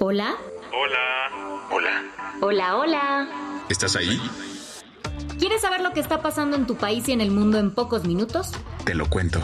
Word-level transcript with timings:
Hola. 0.00 0.36
Hola. 0.72 1.66
Hola. 1.72 2.04
Hola, 2.40 2.76
hola. 2.76 3.64
¿Estás 3.68 3.96
ahí? 3.96 4.20
¿Quieres 5.40 5.60
saber 5.60 5.80
lo 5.80 5.92
que 5.92 5.98
está 5.98 6.22
pasando 6.22 6.56
en 6.56 6.68
tu 6.68 6.76
país 6.76 7.08
y 7.08 7.12
en 7.12 7.20
el 7.20 7.32
mundo 7.32 7.58
en 7.58 7.72
pocos 7.72 8.04
minutos? 8.04 8.52
Te 8.84 8.94
lo 8.94 9.10
cuento. 9.10 9.42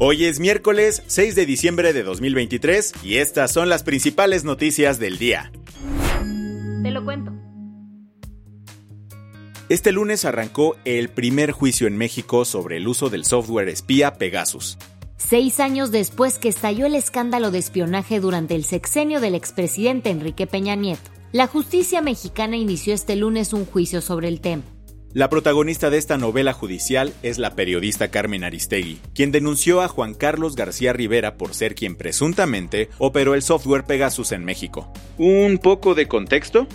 Hoy 0.00 0.24
es 0.24 0.40
miércoles 0.40 1.04
6 1.06 1.36
de 1.36 1.46
diciembre 1.46 1.92
de 1.92 2.02
2023 2.02 2.94
y 3.04 3.18
estas 3.18 3.52
son 3.52 3.68
las 3.68 3.84
principales 3.84 4.42
noticias 4.42 4.98
del 4.98 5.16
día. 5.18 5.52
Te 6.82 6.90
lo 6.90 7.04
cuento. 7.04 7.32
Este 9.68 9.92
lunes 9.92 10.24
arrancó 10.24 10.76
el 10.84 11.08
primer 11.08 11.52
juicio 11.52 11.86
en 11.86 11.96
México 11.96 12.44
sobre 12.44 12.78
el 12.78 12.88
uso 12.88 13.10
del 13.10 13.24
software 13.24 13.68
espía 13.68 14.14
Pegasus. 14.14 14.76
Seis 15.28 15.60
años 15.60 15.90
después 15.90 16.38
que 16.38 16.48
estalló 16.48 16.84
el 16.84 16.94
escándalo 16.94 17.50
de 17.50 17.58
espionaje 17.58 18.20
durante 18.20 18.54
el 18.54 18.64
sexenio 18.64 19.20
del 19.20 19.34
expresidente 19.34 20.10
Enrique 20.10 20.46
Peña 20.46 20.74
Nieto, 20.74 21.10
la 21.32 21.46
justicia 21.46 22.02
mexicana 22.02 22.56
inició 22.56 22.92
este 22.92 23.16
lunes 23.16 23.52
un 23.54 23.64
juicio 23.64 24.02
sobre 24.02 24.28
el 24.28 24.40
tema. 24.40 24.62
La 25.14 25.30
protagonista 25.30 25.90
de 25.90 25.98
esta 25.98 26.18
novela 26.18 26.52
judicial 26.52 27.12
es 27.22 27.38
la 27.38 27.54
periodista 27.54 28.08
Carmen 28.08 28.44
Aristegui, 28.44 28.98
quien 29.14 29.30
denunció 29.30 29.80
a 29.80 29.88
Juan 29.88 30.14
Carlos 30.14 30.56
García 30.56 30.92
Rivera 30.92 31.36
por 31.36 31.54
ser 31.54 31.74
quien 31.74 31.96
presuntamente 31.96 32.90
operó 32.98 33.34
el 33.34 33.42
software 33.42 33.84
Pegasus 33.84 34.32
en 34.32 34.44
México. 34.44 34.92
¿Un 35.18 35.58
poco 35.58 35.94
de 35.94 36.08
contexto? 36.08 36.66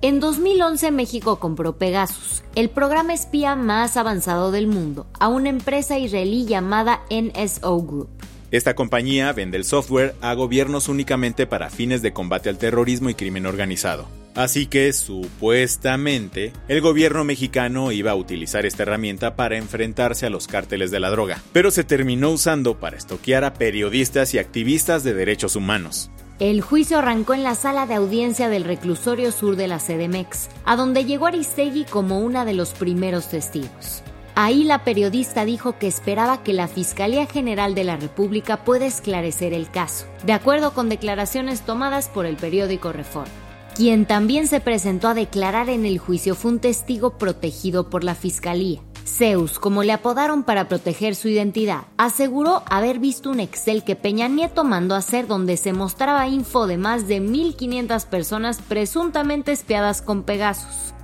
En 0.00 0.20
2011 0.20 0.92
México 0.92 1.40
compró 1.40 1.76
Pegasus, 1.76 2.44
el 2.54 2.70
programa 2.70 3.14
espía 3.14 3.56
más 3.56 3.96
avanzado 3.96 4.52
del 4.52 4.68
mundo, 4.68 5.08
a 5.18 5.26
una 5.26 5.48
empresa 5.48 5.98
israelí 5.98 6.46
llamada 6.46 7.00
NSO 7.10 7.82
Group. 7.82 8.08
Esta 8.52 8.76
compañía 8.76 9.32
vende 9.32 9.56
el 9.56 9.64
software 9.64 10.14
a 10.20 10.34
gobiernos 10.34 10.88
únicamente 10.88 11.48
para 11.48 11.68
fines 11.68 12.00
de 12.00 12.12
combate 12.12 12.48
al 12.48 12.58
terrorismo 12.58 13.10
y 13.10 13.14
crimen 13.14 13.44
organizado. 13.44 14.06
Así 14.36 14.66
que, 14.66 14.92
supuestamente, 14.92 16.52
el 16.68 16.80
gobierno 16.80 17.24
mexicano 17.24 17.90
iba 17.90 18.12
a 18.12 18.14
utilizar 18.14 18.66
esta 18.66 18.84
herramienta 18.84 19.34
para 19.34 19.56
enfrentarse 19.56 20.26
a 20.26 20.30
los 20.30 20.46
cárteles 20.46 20.92
de 20.92 21.00
la 21.00 21.10
droga, 21.10 21.42
pero 21.52 21.72
se 21.72 21.82
terminó 21.82 22.30
usando 22.30 22.78
para 22.78 22.96
estoquear 22.96 23.42
a 23.42 23.54
periodistas 23.54 24.32
y 24.32 24.38
activistas 24.38 25.02
de 25.02 25.14
derechos 25.14 25.56
humanos. 25.56 26.12
El 26.38 26.60
juicio 26.60 26.98
arrancó 26.98 27.34
en 27.34 27.42
la 27.42 27.56
sala 27.56 27.86
de 27.86 27.94
audiencia 27.94 28.48
del 28.48 28.62
reclusorio 28.62 29.32
sur 29.32 29.56
de 29.56 29.66
la 29.66 29.78
CDMX, 29.78 30.50
a 30.64 30.76
donde 30.76 31.04
llegó 31.04 31.26
Aristegui 31.26 31.84
como 31.84 32.20
una 32.20 32.44
de 32.44 32.54
los 32.54 32.74
primeros 32.74 33.28
testigos. 33.28 34.04
Ahí 34.36 34.62
la 34.62 34.84
periodista 34.84 35.44
dijo 35.44 35.78
que 35.80 35.88
esperaba 35.88 36.44
que 36.44 36.52
la 36.52 36.68
Fiscalía 36.68 37.26
General 37.26 37.74
de 37.74 37.82
la 37.82 37.96
República 37.96 38.62
pueda 38.62 38.86
esclarecer 38.86 39.52
el 39.52 39.68
caso, 39.68 40.06
de 40.24 40.32
acuerdo 40.32 40.74
con 40.74 40.88
declaraciones 40.88 41.62
tomadas 41.62 42.08
por 42.08 42.24
el 42.24 42.36
periódico 42.36 42.92
Reforma. 42.92 43.34
Quien 43.74 44.06
también 44.06 44.46
se 44.46 44.60
presentó 44.60 45.08
a 45.08 45.14
declarar 45.14 45.68
en 45.68 45.86
el 45.86 45.98
juicio 45.98 46.36
fue 46.36 46.52
un 46.52 46.60
testigo 46.60 47.18
protegido 47.18 47.90
por 47.90 48.04
la 48.04 48.14
Fiscalía. 48.14 48.80
Zeus, 49.08 49.58
como 49.58 49.82
le 49.82 49.92
apodaron 49.92 50.44
para 50.44 50.68
proteger 50.68 51.14
su 51.14 51.28
identidad, 51.28 51.86
aseguró 51.96 52.62
haber 52.70 52.98
visto 52.98 53.30
un 53.30 53.40
Excel 53.40 53.82
que 53.82 53.96
Peña 53.96 54.28
Nieto 54.28 54.62
mandó 54.62 54.94
hacer 54.94 55.26
donde 55.26 55.56
se 55.56 55.72
mostraba 55.72 56.28
info 56.28 56.66
de 56.66 56.76
más 56.76 57.08
de 57.08 57.20
1.500 57.20 58.06
personas 58.06 58.60
presuntamente 58.60 59.52
espiadas 59.52 60.02
con 60.02 60.22
Pegasus. 60.22 60.94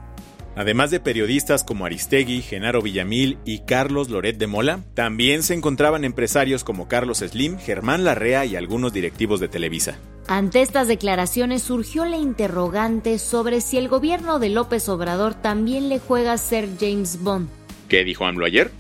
Además 0.57 0.91
de 0.93 1.01
periodistas 1.01 1.65
como 1.65 1.85
Aristegui, 1.85 2.41
Genaro 2.41 2.81
Villamil 2.81 3.39
y 3.45 3.61
Carlos 3.61 4.09
Loret 4.09 4.39
de 4.39 4.47
Mola, 4.47 4.81
también 4.95 5.43
se 5.43 5.55
encontraban 5.55 6.05
empresarios 6.05 6.63
como 6.63 6.87
Carlos 6.87 7.19
Slim, 7.19 7.59
Germán 7.59 8.05
Larrea 8.05 8.45
y 8.45 8.55
algunos 8.55 8.93
directivos 8.93 9.41
de 9.41 9.49
Televisa. 9.49 9.99
Ante 10.29 10.63
estas 10.63 10.87
declaraciones 10.87 11.63
surgió 11.63 12.05
la 12.05 12.17
interrogante 12.17 13.19
sobre 13.19 13.61
si 13.61 13.79
el 13.79 13.89
gobierno 13.89 14.39
de 14.39 14.49
López 14.49 14.89
Obrador 14.89 15.35
también 15.35 15.89
le 15.89 15.99
juega 15.99 16.33
a 16.33 16.39
ser 16.39 16.69
James 16.79 17.21
Bond. 17.21 17.64
¿Qué 17.89 18.05
dijo 18.05 18.27
AMLO 18.27 18.47
ayer? 18.47 18.71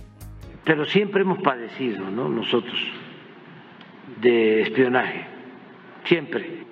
Pero 0.64 0.86
siempre 0.86 1.22
hemos 1.22 1.42
padecido, 1.42 2.10
¿no? 2.10 2.28
Nosotros, 2.28 2.78
de 4.20 4.62
espionaje. 4.62 5.26
Siempre. 6.04 6.64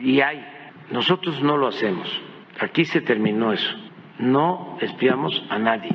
Y 0.00 0.20
hay. 0.20 0.44
Nosotros 0.90 1.42
no 1.42 1.56
lo 1.56 1.68
hacemos. 1.68 2.08
Aquí 2.60 2.84
se 2.84 3.00
terminó 3.00 3.52
eso. 3.52 3.70
No 4.18 4.78
espiamos 4.80 5.42
a 5.50 5.58
nadie. 5.58 5.90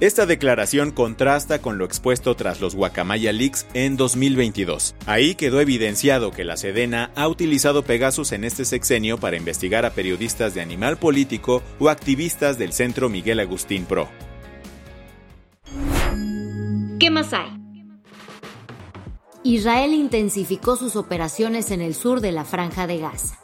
Esta 0.00 0.24
declaración 0.24 0.92
contrasta 0.92 1.60
con 1.60 1.76
lo 1.76 1.84
expuesto 1.84 2.34
tras 2.34 2.62
los 2.62 2.74
Guacamaya 2.74 3.32
Leaks 3.32 3.66
en 3.74 3.98
2022. 3.98 4.94
Ahí 5.04 5.34
quedó 5.34 5.60
evidenciado 5.60 6.30
que 6.30 6.42
la 6.42 6.56
Sedena 6.56 7.10
ha 7.16 7.28
utilizado 7.28 7.82
Pegasus 7.82 8.32
en 8.32 8.44
este 8.44 8.64
sexenio 8.64 9.18
para 9.18 9.36
investigar 9.36 9.84
a 9.84 9.90
periodistas 9.90 10.54
de 10.54 10.62
Animal 10.62 10.96
Político 10.96 11.62
o 11.78 11.90
activistas 11.90 12.56
del 12.56 12.72
Centro 12.72 13.10
Miguel 13.10 13.40
Agustín 13.40 13.84
Pro. 13.84 14.08
¿Qué 17.00 17.08
más 17.08 17.32
hay? 17.32 17.48
Israel 19.42 19.94
intensificó 19.94 20.76
sus 20.76 20.96
operaciones 20.96 21.70
en 21.70 21.80
el 21.80 21.94
sur 21.94 22.20
de 22.20 22.30
la 22.30 22.44
franja 22.44 22.86
de 22.86 22.98
Gaza. 22.98 23.38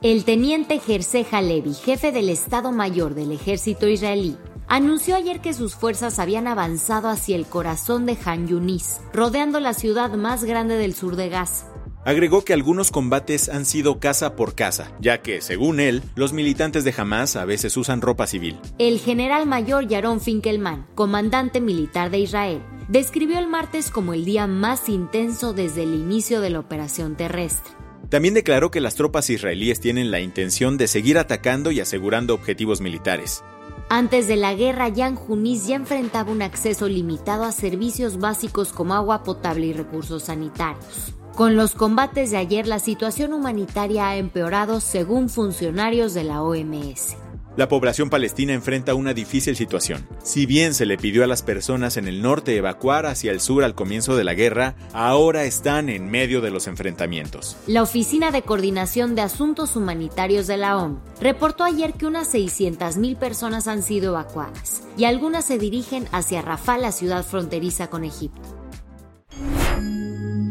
El 0.00 0.24
teniente 0.24 0.78
Jersey 0.78 1.26
Halevi, 1.28 1.74
jefe 1.74 2.12
del 2.12 2.28
Estado 2.28 2.70
Mayor 2.70 3.14
del 3.14 3.32
ejército 3.32 3.88
israelí, 3.88 4.36
anunció 4.68 5.16
ayer 5.16 5.40
que 5.40 5.54
sus 5.54 5.74
fuerzas 5.74 6.20
habían 6.20 6.46
avanzado 6.46 7.08
hacia 7.08 7.34
el 7.34 7.46
corazón 7.46 8.06
de 8.06 8.16
Han 8.24 8.46
Yunis, 8.46 9.00
rodeando 9.12 9.58
la 9.58 9.74
ciudad 9.74 10.12
más 10.12 10.44
grande 10.44 10.76
del 10.76 10.94
sur 10.94 11.16
de 11.16 11.30
Gaza. 11.30 11.66
Agregó 12.04 12.44
que 12.44 12.54
algunos 12.54 12.92
combates 12.92 13.48
han 13.48 13.66
sido 13.66 13.98
casa 13.98 14.36
por 14.36 14.54
casa, 14.54 14.92
ya 15.00 15.20
que, 15.20 15.40
según 15.40 15.80
él, 15.80 16.02
los 16.14 16.32
militantes 16.32 16.84
de 16.84 16.94
Hamas 16.96 17.34
a 17.34 17.44
veces 17.44 17.76
usan 17.76 18.00
ropa 18.02 18.28
civil. 18.28 18.58
El 18.78 19.00
general 19.00 19.46
mayor 19.46 19.88
Yaron 19.88 20.20
Finkelman, 20.20 20.86
comandante 20.94 21.60
militar 21.60 22.10
de 22.10 22.20
Israel, 22.20 22.62
describió 22.90 23.38
el 23.38 23.46
martes 23.46 23.88
como 23.88 24.14
el 24.14 24.24
día 24.24 24.48
más 24.48 24.88
intenso 24.88 25.52
desde 25.52 25.84
el 25.84 25.94
inicio 25.94 26.40
de 26.40 26.50
la 26.50 26.58
operación 26.58 27.16
terrestre. 27.16 27.72
También 28.08 28.34
declaró 28.34 28.72
que 28.72 28.80
las 28.80 28.96
tropas 28.96 29.30
israelíes 29.30 29.78
tienen 29.78 30.10
la 30.10 30.18
intención 30.18 30.76
de 30.76 30.88
seguir 30.88 31.16
atacando 31.16 31.70
y 31.70 31.78
asegurando 31.78 32.34
objetivos 32.34 32.80
militares. 32.80 33.44
Antes 33.88 34.26
de 34.26 34.36
la 34.36 34.54
guerra, 34.54 34.88
Yan 34.88 35.14
Junis 35.14 35.68
ya 35.68 35.76
enfrentaba 35.76 36.32
un 36.32 36.42
acceso 36.42 36.88
limitado 36.88 37.44
a 37.44 37.52
servicios 37.52 38.18
básicos 38.18 38.72
como 38.72 38.94
agua 38.94 39.22
potable 39.22 39.66
y 39.66 39.72
recursos 39.72 40.24
sanitarios. 40.24 41.14
Con 41.36 41.54
los 41.54 41.74
combates 41.74 42.32
de 42.32 42.38
ayer, 42.38 42.66
la 42.66 42.80
situación 42.80 43.32
humanitaria 43.32 44.08
ha 44.08 44.16
empeorado 44.16 44.80
según 44.80 45.28
funcionarios 45.28 46.12
de 46.12 46.24
la 46.24 46.42
OMS. 46.42 47.16
La 47.60 47.68
población 47.68 48.08
palestina 48.08 48.54
enfrenta 48.54 48.94
una 48.94 49.12
difícil 49.12 49.54
situación. 49.54 50.08
Si 50.22 50.46
bien 50.46 50.72
se 50.72 50.86
le 50.86 50.96
pidió 50.96 51.24
a 51.24 51.26
las 51.26 51.42
personas 51.42 51.98
en 51.98 52.08
el 52.08 52.22
norte 52.22 52.56
evacuar 52.56 53.04
hacia 53.04 53.32
el 53.32 53.40
sur 53.40 53.64
al 53.64 53.74
comienzo 53.74 54.16
de 54.16 54.24
la 54.24 54.32
guerra, 54.32 54.76
ahora 54.94 55.44
están 55.44 55.90
en 55.90 56.10
medio 56.10 56.40
de 56.40 56.50
los 56.50 56.66
enfrentamientos. 56.68 57.58
La 57.66 57.82
Oficina 57.82 58.30
de 58.30 58.40
Coordinación 58.40 59.14
de 59.14 59.20
Asuntos 59.20 59.76
Humanitarios 59.76 60.46
de 60.46 60.56
la 60.56 60.78
ONU 60.78 61.00
reportó 61.20 61.64
ayer 61.64 61.92
que 61.92 62.06
unas 62.06 62.32
600.000 62.32 63.18
personas 63.18 63.68
han 63.68 63.82
sido 63.82 64.12
evacuadas 64.12 64.82
y 64.96 65.04
algunas 65.04 65.44
se 65.44 65.58
dirigen 65.58 66.06
hacia 66.12 66.40
Rafah, 66.40 66.78
la 66.78 66.92
ciudad 66.92 67.26
fronteriza 67.26 67.90
con 67.90 68.04
Egipto. 68.04 68.40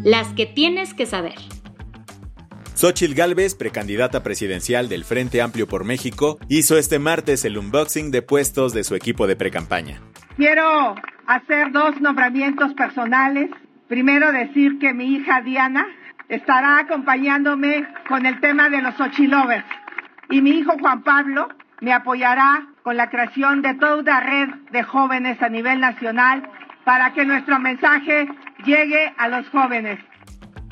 Las 0.03 0.27
que 0.35 0.45
tienes 0.45 0.93
que 0.93 1.07
saber. 1.07 1.39
Xochitl 2.79 3.13
Gálvez, 3.13 3.55
precandidata 3.55 4.23
presidencial 4.23 4.87
del 4.87 5.03
Frente 5.03 5.41
Amplio 5.41 5.67
por 5.67 5.83
México, 5.83 6.39
hizo 6.47 6.77
este 6.77 6.97
martes 6.97 7.43
el 7.43 7.57
unboxing 7.57 8.09
de 8.09 8.21
puestos 8.21 8.71
de 8.71 8.85
su 8.85 8.95
equipo 8.95 9.27
de 9.27 9.35
precampaña. 9.35 9.99
Quiero 10.37 10.95
hacer 11.27 11.73
dos 11.73 11.99
nombramientos 11.99 12.73
personales. 12.75 13.49
Primero 13.89 14.31
decir 14.31 14.79
que 14.79 14.93
mi 14.93 15.13
hija 15.13 15.41
Diana 15.41 15.87
estará 16.29 16.79
acompañándome 16.79 17.85
con 18.07 18.25
el 18.25 18.39
tema 18.39 18.69
de 18.69 18.81
los 18.81 18.95
Xochilovers 18.95 19.65
y 20.29 20.41
mi 20.41 20.51
hijo 20.51 20.71
Juan 20.79 21.03
Pablo 21.03 21.49
me 21.81 21.91
apoyará 21.91 22.65
con 22.83 22.95
la 22.95 23.09
creación 23.09 23.61
de 23.61 23.73
toda 23.73 23.97
una 23.97 24.19
red 24.21 24.47
de 24.71 24.83
jóvenes 24.83 25.41
a 25.41 25.49
nivel 25.49 25.81
nacional 25.81 26.49
para 26.85 27.11
que 27.11 27.25
nuestro 27.25 27.59
mensaje 27.59 28.29
llegue 28.63 29.13
a 29.17 29.27
los 29.27 29.49
jóvenes. 29.49 29.99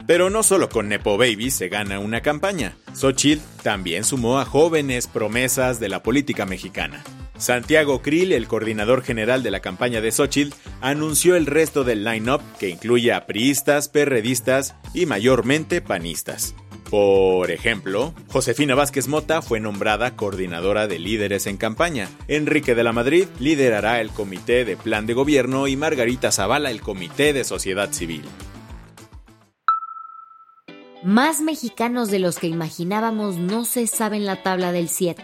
Pero 0.07 0.30
no 0.30 0.42
solo 0.42 0.69
con 0.69 0.88
Nepo 0.88 1.18
Baby 1.18 1.51
se 1.51 1.68
gana 1.68 2.00
una 2.00 2.21
campaña. 2.21 2.77
Xochitl 2.95 3.44
también 3.62 4.06
sumó 4.06 4.39
a 4.39 4.45
jóvenes 4.45 5.06
promesas 5.06 5.81
de 5.81 5.89
la 5.89 6.01
política 6.01 6.45
mexicana. 6.45 7.04
Santiago 7.38 8.01
Krill, 8.01 8.31
el 8.31 8.48
coordinador 8.48 9.04
general 9.04 9.44
de 9.44 9.51
la 9.51 9.59
campaña 9.59 10.00
de 10.00 10.12
Xochitl, 10.12 10.56
anunció 10.80 11.36
el 11.36 11.45
resto 11.45 11.83
del 11.83 12.06
line-up 12.06 12.42
que 12.57 12.69
incluye 12.69 13.12
a 13.13 13.27
priistas, 13.27 13.89
perredistas 13.89 14.75
y 14.94 15.06
mayormente 15.06 15.81
panistas. 15.81 16.56
Por 16.89 17.51
ejemplo, 17.51 18.13
Josefina 18.30 18.75
Vázquez 18.75 19.10
Mota 19.10 19.42
fue 19.42 19.60
nombrada 19.60 20.15
coordinadora 20.15 20.88
de 20.88 21.00
líderes 21.00 21.45
en 21.45 21.57
campaña, 21.57 22.07
Enrique 22.30 22.75
de 22.75 22.83
la 22.86 22.94
Madrid 22.94 23.27
liderará 23.42 24.00
el 24.00 24.12
comité 24.12 24.63
de 24.63 24.77
plan 24.77 25.06
de 25.06 25.13
gobierno 25.13 25.68
y 25.68 25.75
Margarita 25.75 26.31
Zavala 26.31 26.71
el 26.71 26.81
comité 26.81 27.33
de 27.33 27.44
sociedad 27.44 27.92
civil. 27.92 28.24
Más 31.07 31.39
mexicanos 31.39 32.12
de 32.12 32.19
los 32.19 32.38
que 32.38 32.48
imaginábamos 32.48 33.38
no 33.38 33.63
se 33.63 33.88
saben 33.88 34.25
la 34.25 34.44
tabla 34.44 34.74
del 34.74 34.89
7. 34.89 35.24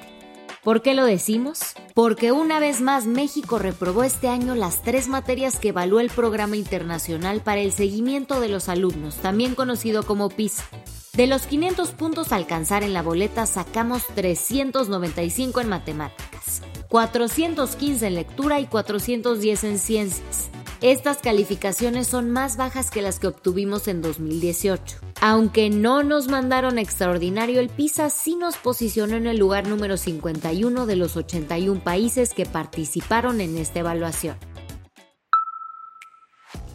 ¿Por 0.63 0.81
qué 0.81 0.93
lo 0.93 1.03
decimos? 1.03 1.59
Porque 1.93 2.31
una 2.31 2.61
vez 2.61 2.79
más 2.79 3.05
México 3.05 3.59
reprobó 3.59 4.03
este 4.03 4.29
año 4.29 4.55
las 4.55 4.81
tres 4.81 5.09
materias 5.09 5.59
que 5.59 5.69
evaluó 5.69 5.99
el 5.99 6.09
Programa 6.09 6.55
Internacional 6.55 7.41
para 7.41 7.59
el 7.59 7.73
Seguimiento 7.73 8.39
de 8.39 8.47
los 8.47 8.69
Alumnos, 8.69 9.17
también 9.17 9.55
conocido 9.55 10.03
como 10.03 10.29
PISA. 10.29 10.63
De 11.17 11.27
los 11.27 11.41
500 11.47 11.91
puntos 11.91 12.31
a 12.31 12.37
alcanzar 12.37 12.83
en 12.83 12.93
la 12.93 13.01
boleta 13.01 13.45
sacamos 13.45 14.07
395 14.15 15.59
en 15.59 15.67
matemáticas, 15.67 16.61
415 16.87 18.07
en 18.07 18.15
lectura 18.15 18.61
y 18.61 18.67
410 18.67 19.63
en 19.65 19.79
ciencias. 19.79 20.49
Estas 20.83 21.19
calificaciones 21.19 22.07
son 22.07 22.29
más 22.29 22.57
bajas 22.57 22.91
que 22.91 23.01
las 23.01 23.17
que 23.17 23.27
obtuvimos 23.27 23.87
en 23.87 24.01
2018. 24.01 24.97
Aunque 25.21 25.69
no 25.69 26.03
nos 26.03 26.27
mandaron 26.27 26.77
extraordinario, 26.77 27.61
el 27.61 27.69
PISA 27.69 28.09
sí 28.09 28.35
nos 28.35 28.57
posicionó 28.57 29.15
en 29.15 29.25
el 29.25 29.37
lugar 29.37 29.65
número 29.65 29.95
51 29.95 30.85
de 30.85 30.95
los 30.97 31.15
81 31.15 31.81
países 31.81 32.33
que 32.33 32.45
participaron 32.45 33.39
en 33.39 33.57
esta 33.57 33.79
evaluación. 33.79 34.35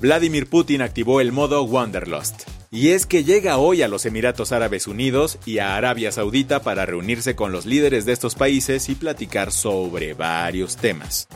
Vladimir 0.00 0.48
Putin 0.48 0.80
activó 0.80 1.20
el 1.20 1.30
modo 1.30 1.62
Wanderlust. 1.64 2.48
Y 2.70 2.92
es 2.92 3.04
que 3.04 3.24
llega 3.24 3.58
hoy 3.58 3.82
a 3.82 3.88
los 3.88 4.06
Emiratos 4.06 4.52
Árabes 4.52 4.86
Unidos 4.86 5.38
y 5.44 5.58
a 5.58 5.76
Arabia 5.76 6.12
Saudita 6.12 6.62
para 6.62 6.86
reunirse 6.86 7.36
con 7.36 7.52
los 7.52 7.66
líderes 7.66 8.06
de 8.06 8.12
estos 8.12 8.36
países 8.36 8.88
y 8.88 8.94
platicar 8.94 9.52
sobre 9.52 10.14
varios 10.14 10.78
temas. 10.78 11.28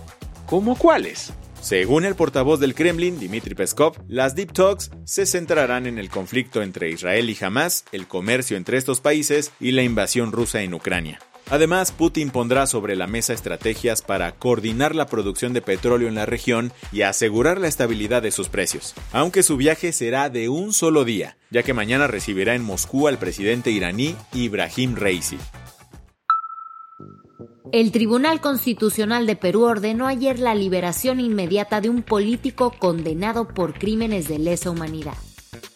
¿Cómo 0.46 0.74
cuáles? 0.74 1.34
Según 1.62 2.04
el 2.04 2.16
portavoz 2.16 2.58
del 2.58 2.74
Kremlin, 2.74 3.20
Dmitry 3.20 3.54
Peskov, 3.54 3.94
las 4.08 4.34
Deep 4.34 4.52
Talks 4.52 4.90
se 5.04 5.26
centrarán 5.26 5.86
en 5.86 5.96
el 5.96 6.10
conflicto 6.10 6.60
entre 6.60 6.90
Israel 6.90 7.30
y 7.30 7.38
Hamas, 7.40 7.84
el 7.92 8.08
comercio 8.08 8.56
entre 8.56 8.78
estos 8.78 9.00
países 9.00 9.52
y 9.60 9.70
la 9.70 9.84
invasión 9.84 10.32
rusa 10.32 10.62
en 10.62 10.74
Ucrania. 10.74 11.20
Además, 11.50 11.92
Putin 11.92 12.30
pondrá 12.30 12.66
sobre 12.66 12.96
la 12.96 13.06
mesa 13.06 13.32
estrategias 13.32 14.02
para 14.02 14.32
coordinar 14.32 14.96
la 14.96 15.06
producción 15.06 15.52
de 15.52 15.62
petróleo 15.62 16.08
en 16.08 16.16
la 16.16 16.26
región 16.26 16.72
y 16.90 17.02
asegurar 17.02 17.60
la 17.60 17.68
estabilidad 17.68 18.22
de 18.22 18.32
sus 18.32 18.48
precios, 18.48 18.92
aunque 19.12 19.44
su 19.44 19.56
viaje 19.56 19.92
será 19.92 20.30
de 20.30 20.48
un 20.48 20.72
solo 20.72 21.04
día, 21.04 21.36
ya 21.50 21.62
que 21.62 21.74
mañana 21.74 22.08
recibirá 22.08 22.56
en 22.56 22.64
Moscú 22.64 23.06
al 23.06 23.18
presidente 23.18 23.70
iraní 23.70 24.16
Ibrahim 24.34 24.96
Raisi. 24.96 25.38
El 27.70 27.92
Tribunal 27.92 28.40
Constitucional 28.40 29.24
de 29.26 29.36
Perú 29.36 29.62
ordenó 29.62 30.08
ayer 30.08 30.38
la 30.40 30.54
liberación 30.54 31.20
inmediata 31.20 31.80
de 31.80 31.90
un 31.90 32.02
político 32.02 32.74
condenado 32.76 33.46
por 33.46 33.74
crímenes 33.74 34.26
de 34.28 34.38
lesa 34.38 34.70
humanidad. 34.70 35.14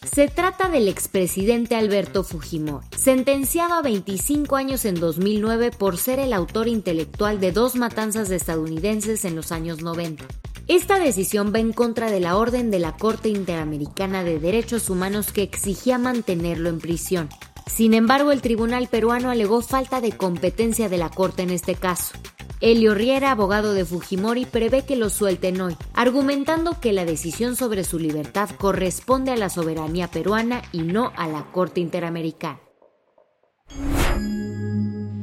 Se 0.02 0.28
trata 0.28 0.68
del 0.68 0.88
expresidente 0.88 1.76
Alberto 1.76 2.24
Fujimori, 2.24 2.86
sentenciado 2.96 3.74
a 3.74 3.82
25 3.82 4.56
años 4.56 4.84
en 4.84 4.96
2009 4.96 5.70
por 5.70 5.96
ser 5.96 6.18
el 6.18 6.32
autor 6.32 6.68
intelectual 6.68 7.38
de 7.38 7.52
dos 7.52 7.76
matanzas 7.76 8.28
de 8.28 8.36
estadounidenses 8.36 9.24
en 9.24 9.36
los 9.36 9.52
años 9.52 9.82
90. 9.82 10.24
Esta 10.68 10.98
decisión 10.98 11.52
va 11.54 11.60
en 11.60 11.72
contra 11.72 12.10
de 12.10 12.18
la 12.18 12.36
orden 12.36 12.72
de 12.72 12.80
la 12.80 12.96
Corte 12.96 13.28
Interamericana 13.28 14.24
de 14.24 14.40
Derechos 14.40 14.90
Humanos 14.90 15.30
que 15.32 15.42
exigía 15.42 15.98
mantenerlo 15.98 16.68
en 16.68 16.80
prisión. 16.80 17.28
Sin 17.66 17.94
embargo, 17.94 18.32
el 18.32 18.40
tribunal 18.40 18.88
peruano 18.88 19.30
alegó 19.30 19.60
falta 19.60 20.00
de 20.00 20.12
competencia 20.12 20.88
de 20.88 20.98
la 20.98 21.10
Corte 21.10 21.42
en 21.42 21.50
este 21.50 21.74
caso. 21.74 22.16
Elio 22.60 22.94
Riera, 22.94 23.32
abogado 23.32 23.74
de 23.74 23.84
Fujimori, 23.84 24.46
prevé 24.46 24.86
que 24.86 24.96
lo 24.96 25.10
suelten 25.10 25.60
hoy, 25.60 25.76
argumentando 25.92 26.80
que 26.80 26.92
la 26.92 27.04
decisión 27.04 27.54
sobre 27.54 27.84
su 27.84 27.98
libertad 27.98 28.48
corresponde 28.56 29.30
a 29.30 29.36
la 29.36 29.50
soberanía 29.50 30.08
peruana 30.08 30.62
y 30.72 30.82
no 30.82 31.12
a 31.16 31.26
la 31.28 31.50
Corte 31.52 31.80
Interamericana. 31.80 32.60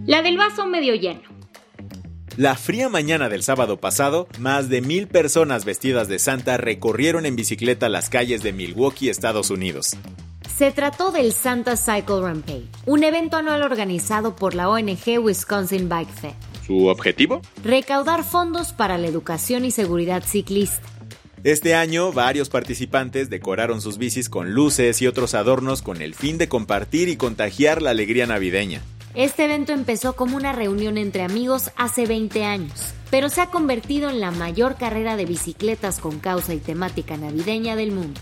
La 0.06 0.22
del 0.22 0.38
vaso 0.38 0.68
medio 0.68 0.94
lleno. 0.94 1.22
La 2.36 2.56
fría 2.56 2.90
mañana 2.90 3.30
del 3.30 3.42
sábado 3.42 3.80
pasado, 3.80 4.28
más 4.40 4.68
de 4.68 4.82
mil 4.82 5.08
personas 5.08 5.66
vestidas 5.66 6.08
de 6.08 6.20
Santa 6.20 6.58
recorrieron 6.58 7.26
en 7.26 7.36
bicicleta 7.36 7.90
las 7.90 8.10
calles 8.10 8.44
de 8.44 8.54
Milwaukee, 8.54 9.10
Estados 9.10 9.50
Unidos. 9.50 9.96
Se 10.58 10.72
trató 10.72 11.12
del 11.12 11.34
Santa 11.34 11.76
Cycle 11.76 12.22
Rampage, 12.22 12.68
un 12.86 13.04
evento 13.04 13.38
anual 13.38 13.64
organizado 13.64 14.36
por 14.36 14.54
la 14.54 14.70
ONG 14.70 15.20
Wisconsin 15.20 15.90
Bike 15.90 16.12
Fair. 16.12 16.36
¿Su 16.68 16.86
objetivo? 16.86 17.42
Recaudar 17.64 18.24
fondos 18.24 18.72
para 18.72 19.00
la 19.00 19.08
educación 19.08 19.66
y 19.66 19.72
seguridad 19.72 20.24
ciclista. 20.24 20.88
Este 21.44 21.74
año, 21.74 22.14
varios 22.14 22.50
participantes 22.50 23.32
decoraron 23.32 23.82
sus 23.82 23.98
bicis 23.98 24.30
con 24.30 24.54
luces 24.54 25.02
y 25.02 25.08
otros 25.08 25.34
adornos 25.34 25.82
con 25.82 26.04
el 26.04 26.14
fin 26.14 26.38
de 26.38 26.48
compartir 26.48 27.10
y 27.10 27.18
contagiar 27.18 27.82
la 27.82 27.90
alegría 27.90 28.28
navideña. 28.28 28.84
Este 29.16 29.46
evento 29.46 29.74
empezó 29.74 30.16
como 30.16 30.38
una 30.38 30.54
reunión 30.54 31.00
entre 31.00 31.24
amigos 31.24 31.72
hace 31.78 32.06
20 32.06 32.46
años, 32.46 32.94
pero 33.10 33.30
se 33.30 33.42
ha 33.42 33.48
convertido 33.48 34.10
en 34.12 34.20
la 34.20 34.30
mayor 34.30 34.76
carrera 34.76 35.16
de 35.18 35.26
bicicletas 35.26 36.00
con 36.00 36.20
causa 36.20 36.54
y 36.54 36.60
temática 36.60 37.18
navideña 37.18 37.76
del 37.76 37.92
mundo. 37.92 38.22